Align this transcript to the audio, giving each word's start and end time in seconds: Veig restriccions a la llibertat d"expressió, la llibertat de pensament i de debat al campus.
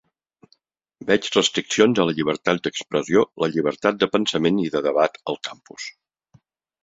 Veig 1.09 1.27
restriccions 1.33 1.99
a 2.03 2.05
la 2.09 2.15
llibertat 2.19 2.63
d"expressió, 2.67 3.25
la 3.43 3.51
llibertat 3.57 3.99
de 4.05 4.09
pensament 4.15 4.61
i 4.63 4.67
de 4.77 4.81
debat 4.87 5.19
al 5.35 5.37
campus. 5.49 5.87